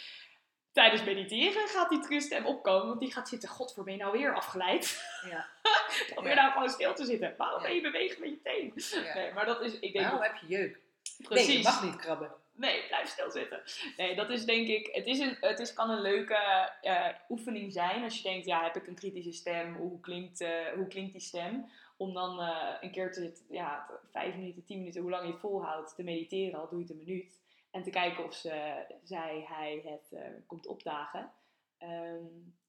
[0.72, 4.18] tijdens mediteren gaat die terugstem opkomen, want die gaat zitten, god, voor ben je nou
[4.18, 5.04] weer afgeleid?
[5.30, 5.48] Ja.
[6.14, 6.42] Probeer Ja.
[6.42, 7.34] nou gewoon stil te zitten.
[7.38, 8.74] Waarom ben je bewegen met je teen?
[9.14, 10.80] Nee, maar dat is, ik denk, Waarom heb je jeuk?
[11.18, 11.48] precies.
[11.48, 12.32] Nee, je mag niet krabben.
[12.60, 13.62] Nee, blijf stilzitten.
[13.98, 14.88] Nee, dat is denk ik.
[14.92, 18.04] Het, is een, het is, kan een leuke eh, oefening zijn.
[18.04, 19.76] Als je denkt, ja, heb ik een kritische stem?
[19.76, 21.66] Hoe klinkt, eh, hoe klinkt die stem?
[21.98, 25.32] Om dan eh, een keer te, ja, te- vijf minuten, tien minuten, hoe lang je
[25.32, 26.60] het volhoudt, te mediteren.
[26.60, 27.40] Al doe je het een minuut.
[27.72, 30.16] En te kijken of ze, zij, hij het
[30.48, 31.32] komt opdagen.
[31.78, 32.24] Ehm,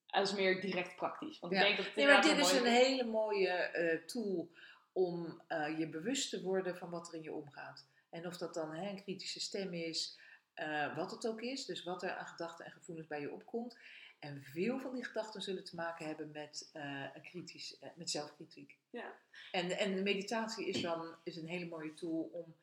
[0.06, 1.38] dat is meer direct praktisch.
[1.40, 1.58] Want Ja.
[1.60, 4.48] ik denk dat Nee, maar dit is een hele mooie tool
[4.92, 5.42] om
[5.78, 7.88] je bewust te worden van wat er in je omgaat.
[8.10, 10.18] En of dat dan hè, een kritische stem is,
[10.54, 13.78] eh, wat het ook is, dus wat er aan gedachten en gevoelens bij je opkomt.
[14.18, 18.10] En veel van die gedachten zullen te maken hebben met, eh, een kritisch, eh, met
[18.10, 18.78] zelfkritiek.
[18.90, 19.12] Ja.
[19.52, 22.54] En, en de meditatie is dan is een hele mooie tool om,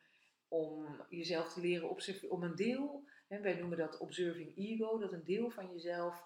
[0.47, 5.11] om jezelf te leren observeren, om een deel, hè, wij noemen dat observing ego, dat
[5.13, 6.25] een deel van jezelf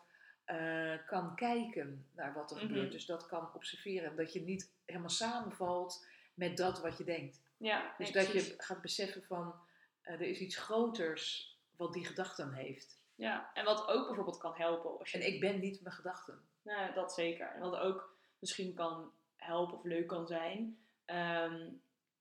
[1.06, 2.66] kan kijken naar wat er Mhm.
[2.66, 2.92] gebeurt.
[2.92, 4.16] Dus dat kan observeren.
[4.16, 7.42] Dat je niet helemaal samenvalt met dat wat je denkt.
[7.62, 8.48] Ja, Dus dat precies.
[8.48, 9.56] je gaat beseffen van
[10.02, 13.00] eh, er is iets groters wat die gedachten heeft.
[13.16, 16.50] Ja, en wat ook bijvoorbeeld kan helpen als je En ik ben niet mijn gedachten.
[16.62, 17.54] Nou, dat zeker.
[17.54, 21.68] En wat ook misschien kan helpen of leuk kan zijn, ehm,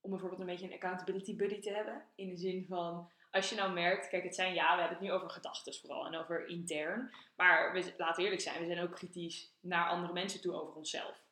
[0.01, 2.05] om bijvoorbeeld een beetje een accountability buddy te hebben.
[2.15, 5.07] In de zin van, als je nou merkt, kijk, het zijn ja, we hebben het
[5.07, 7.15] nu over gedachten vooral en over intern.
[7.35, 11.23] Maar we, laten eerlijk zijn, we zijn ook kritisch naar andere mensen toe over onszelf.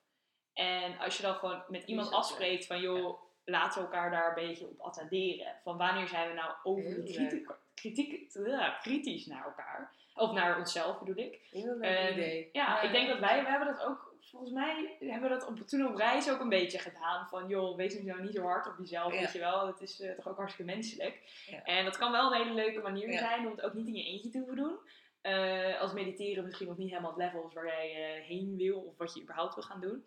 [0.53, 4.47] En als je dan gewoon met iemand afspreekt van, joh, laten we elkaar daar een
[4.47, 5.55] beetje op attenderen.
[5.63, 8.31] Van wanneer zijn we nou Heel kritiek, kritiek,
[8.81, 9.97] kritisch naar elkaar?
[10.15, 11.47] Of naar onszelf bedoel ik.
[11.51, 12.49] Heel leuk En, idee.
[12.51, 15.57] Ja, ik denk dat wij, we hebben dat ook, volgens mij hebben we dat op,
[15.67, 17.27] toen op reis ook een beetje gedaan.
[17.27, 19.19] Van joh, wees nu nou niet zo hard op jezelf, Ja.
[19.19, 19.67] weet je wel.
[19.67, 21.21] Het is eh, toch ook hartstikke menselijk.
[21.49, 21.63] Ja.
[21.63, 24.03] En dat kan wel een hele leuke manier zijn om het ook niet in je
[24.03, 24.77] eentje te doen.
[25.21, 28.79] Eh, als mediteren misschien nog niet helemaal het level is waar jij eh, heen wil
[28.79, 30.03] of wat je überhaupt wil gaan doen.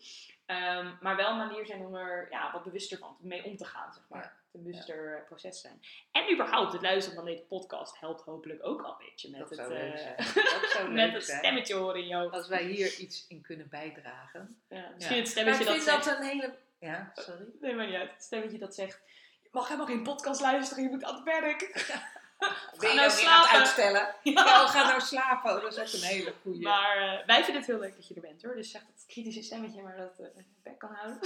[0.52, 3.64] Ehm, maar wel een manier zijn om er ja, wat bewuster van mee om te
[3.64, 4.22] gaan, zeg maar.
[4.22, 4.32] Ja.
[4.52, 5.82] Een bewuster eh, proces zijn.
[6.12, 9.50] En überhaupt, het luisteren van deze podcast helpt hopelijk ook al een beetje met Dat
[9.50, 12.32] het, eh, met leuk het stemmetje horen in jou.
[12.32, 14.60] Als wij hier iets in kunnen bijdragen.
[14.68, 16.04] Ja, misschien het stemmetje maar dat vind zegt...
[16.04, 16.54] dat een hele...
[16.78, 17.44] Ja, sorry.
[17.60, 18.10] Nee, maar niet uit.
[18.10, 19.00] Het stemmetje dat zegt...
[19.42, 21.60] Je mag helemaal geen podcast luisteren, je moet aan het werk.
[22.80, 24.14] Ben je nou nou aan het uitstellen?
[24.22, 25.56] Ja, ga nou slapen.
[25.56, 26.62] Oh, dat is ook een hele goeie.
[26.62, 28.54] Maar eh, wij vinden het heel leuk dat je er bent hoor.
[28.54, 31.20] Dus zeg dat kritische stemmetje maar dat eh bek kan houden.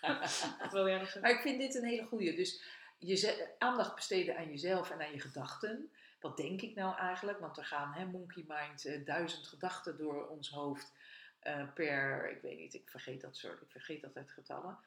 [0.62, 1.20] Wat wil jij nog zeggen?
[1.22, 2.36] Maar ik vind dit een hele goeie.
[2.36, 2.62] Dus
[2.98, 5.90] je aandacht besteden aan jezelf en aan je gedachten.
[6.20, 7.38] Wat denk ik nou eigenlijk?
[7.38, 10.92] Want er gaan hè, monkey mind eh, duizend gedachten door ons hoofd
[11.74, 14.78] per, ik weet niet, ik vergeet dat soort, ik vergeet altijd getallen.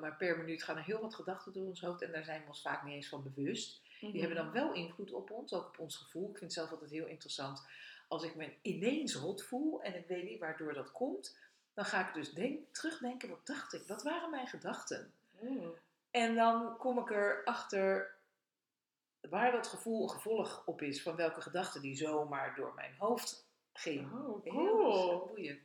[0.00, 2.46] Maar per minuut gaan er heel wat gedachten door ons hoofd en daar zijn we
[2.46, 3.80] ons vaak niet eens van bewust.
[4.00, 4.12] Mhm.
[4.12, 6.22] Die hebben dan wel invloed op ons, ook op ons gevoel.
[6.30, 7.62] Ik vind het zelf altijd heel interessant.
[8.08, 11.38] Als ik me ineens rot voel en ik weet niet waardoor dat komt,
[11.74, 13.82] dan ga ik dus denk, terugdenken, wat dacht ik?
[13.86, 15.12] Wat waren mijn gedachten?
[15.42, 15.66] Oeh.
[16.10, 18.14] En dan kom ik erachter
[19.20, 23.46] waar dat gevoel een gevolg op is van welke gedachte die zomaar door mijn hoofd
[23.72, 24.12] ging.
[24.12, 25.26] Oh, Heel cool.
[25.26, 25.60] boeiend.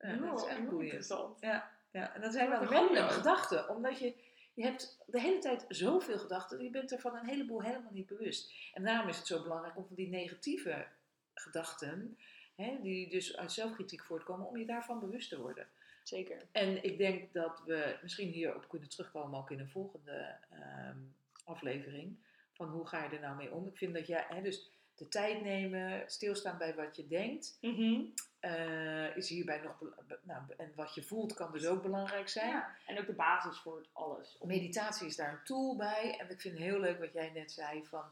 [0.00, 0.82] Ja, Oh, dat is echt heel boeiend.
[0.92, 1.40] interessant.
[1.40, 4.14] Ja, ja, en dat zijn een random gedachten, omdat je,
[4.54, 8.06] je hebt de hele tijd zoveel gedachten, je bent er van een heleboel helemaal niet
[8.06, 8.52] bewust.
[8.72, 10.86] En daarom is het zo belangrijk om van die negatieve
[11.34, 12.18] gedachten,
[12.54, 15.66] hè, die dus uit zelfkritiek voortkomen, om je daarvan bewust te worden.
[16.04, 16.46] Zeker.
[16.52, 20.98] En ik denk dat we misschien hierop kunnen terugkomen ook in een volgende ehm,
[21.44, 22.16] aflevering.
[22.52, 23.66] Van hoe ga je er nou mee om?
[23.66, 28.00] Ik vind dat jij, hè, dus de tijd nemen, stilstaan bij wat je denkt, Mhm.
[28.40, 29.80] eh, is hierbij nog,
[30.22, 32.48] nou, en wat je voelt kan dus ook belangrijk zijn.
[32.50, 32.76] Ja.
[32.86, 34.38] En ook de basis voor het alles.
[34.42, 36.16] Meditatie is daar een tool bij.
[36.18, 38.04] En ik vind het heel leuk wat jij net zei van,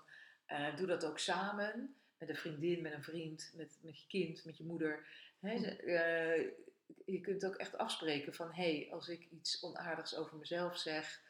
[0.46, 1.94] eh, doe dat ook samen.
[2.18, 5.07] Met een vriendin, met een vriend, met, met je kind, met je moeder.
[5.42, 6.51] Ze- eh,
[7.05, 11.20] je kunt ook echt afspreken van, hé, hey, als ik iets onaardigs over mezelf zeg,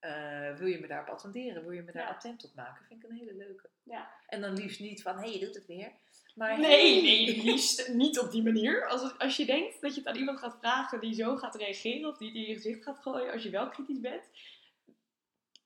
[0.00, 1.62] eh, wil je me daarop attenderen?
[1.62, 2.08] Wil je me daar Ja.
[2.08, 2.84] attent op maken?
[2.88, 3.68] Vind ik een hele leuke.
[3.82, 4.10] Ja.
[4.26, 5.90] En dan liefst niet van, hé, hey, je doet het weer.
[6.34, 8.86] Maar Nee, nee, liefst niet op die manier.
[8.86, 11.54] Als, het- als je denkt dat je het aan iemand gaat vragen die zo gaat
[11.54, 14.22] reageren of die in je gezicht gaat gooien als je wel kritisch bent,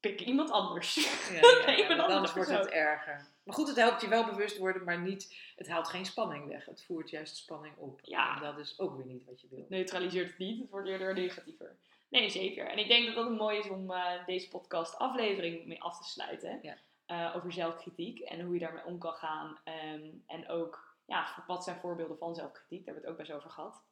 [0.01, 0.95] pik iemand anders.
[0.95, 3.27] Ja, ja, Nee, anders wordt het erger.
[3.43, 6.65] Maar goed, het helpt je wel bewust worden, maar niet, het haalt geen spanning weg.
[6.65, 8.01] Het voert juist spanning op.
[8.03, 8.37] Ja.
[8.37, 9.67] En dat is ook weer niet wat je wil.
[9.69, 10.61] neutraliseert het niet.
[10.61, 11.77] Het wordt eerder negatiever.
[12.13, 12.67] Nee, zeker.
[12.67, 16.09] En ik denk dat dat mooi is om eh, deze podcast aflevering mee af te
[16.11, 16.59] sluiten.
[16.63, 16.77] Ja.
[17.07, 19.59] Eh, over zelfkritiek en hoe je daarmee om kan gaan.
[19.65, 22.85] Ehm, en ook, ja, wat zijn voorbeelden van zelfkritiek?
[22.85, 23.83] Daar hebben we het ook best over gehad.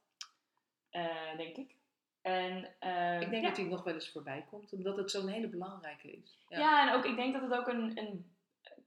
[0.91, 1.75] Eh, denk ik.
[2.23, 3.49] En, ehm, Ik denk ja.
[3.49, 6.45] dat die nog wel eens voorbij komt, omdat het zo'n hele belangrijke is.
[6.49, 6.89] Ja.
[6.89, 8.35] en ook ik denk dat het ook een, een,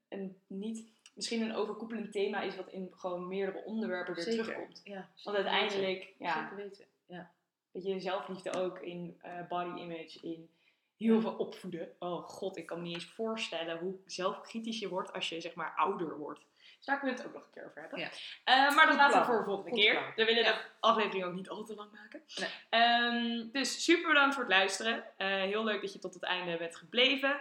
[0.10, 4.44] een niet, misschien een overkoepelend thema is wat in gewoon meerdere onderwerpen weer Zeker.
[4.44, 4.82] terugkomt.
[4.84, 5.52] Ja, Want weten.
[5.52, 6.86] uiteindelijk, ja, Zeker weten.
[7.06, 7.32] Ja.
[7.74, 10.50] Weet je, zelfliefde ook in eh, body image, in
[10.98, 11.96] heel veel opvoeden.
[12.00, 15.54] Oh god, ik kan me niet eens voorstellen hoe zelfkritisch je wordt als je zeg
[15.56, 16.46] maar ouder wordt.
[16.78, 18.00] Dus daar kunnen we het ook nog een keer over hebben.
[18.00, 18.10] Ja.
[18.44, 19.92] Eh, maar dat laten we voor de volgende Goed keer.
[19.92, 20.14] plan.
[20.16, 20.52] We willen Ja.
[20.52, 22.22] de aflevering ook niet al te lang maken.
[22.36, 22.50] Nee.
[22.70, 25.04] Ehm, dus super bedankt voor het luisteren.
[25.18, 27.40] Eh, heel leuk dat je tot het einde bent gebleven.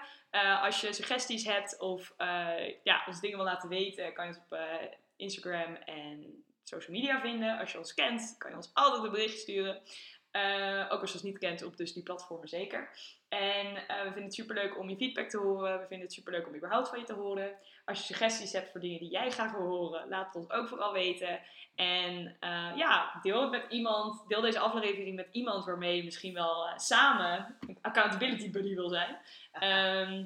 [0.63, 2.15] Als je suggesties hebt of
[2.83, 4.59] ja, ons dingen wil laten weten, kan je ons op
[5.17, 7.59] Instagram en social media vinden.
[7.59, 9.83] Als je ons kent, kan je ons altijd een bericht sturen.
[10.33, 12.91] Eh, ook als je ons niet kent op dus die platformen zeker.
[13.29, 15.81] En eh, we vinden het superleuk om je feedback te horen.
[15.81, 17.57] We vinden het superleuk om überhaupt van je te horen.
[17.85, 20.69] Als je suggesties hebt voor dingen die jij graag wil horen, laat het ons ook
[20.69, 21.41] vooral weten.
[21.75, 24.29] En eh, ja, deel het met iemand.
[24.29, 29.19] Deel deze aflevering met iemand waarmee je misschien wel samen een accountability buddy wil zijn.
[29.53, 30.25] Ehm,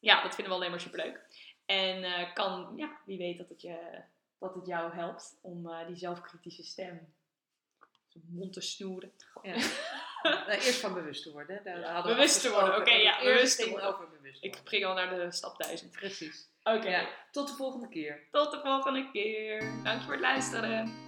[0.00, 1.20] ja, dat vinden we alleen maar superleuk.
[1.66, 4.02] En kan, ja, wie weet dat het, je,
[4.38, 7.14] dat het jou helpt om die zelfkritische stem
[8.28, 9.12] mond te snoeren.
[9.42, 9.54] Ja.
[10.22, 11.60] Nou, eerst van bewust te worden.
[11.64, 13.94] Daar bewust te worden, oké, ja, bewust te ging worden.
[13.94, 15.90] over bewust Ik spring al naar de stap 1000.
[15.92, 16.48] Precies.
[16.62, 18.28] Oké, Ja, tot de volgende keer.
[18.30, 19.80] tot de volgende keer.
[19.84, 21.06] Dank je voor het luisteren.